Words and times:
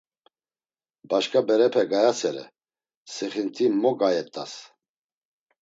Başǩa 1.09 1.41
berepe 1.47 1.83
gayasere, 1.91 2.45
sixinti 3.13 3.65
mo 3.81 3.91
gayet̆as. 3.99 4.53